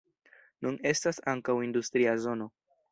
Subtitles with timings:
[0.67, 2.55] Nun estas ankaŭ industria zono.